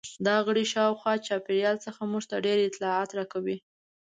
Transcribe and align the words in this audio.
دا 0.27 0.35
غړي 0.45 0.65
شاوخوا 0.73 1.13
چاپیریال 1.27 1.77
څخه 1.85 2.01
موږ 2.11 2.23
ته 2.31 2.35
ډېر 2.45 2.57
اطلاعات 2.63 3.09
راکوي. 3.17 3.57